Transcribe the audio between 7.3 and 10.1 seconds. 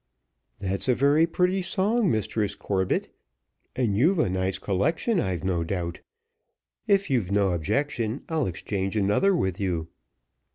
no objection, I'll exchange another with you."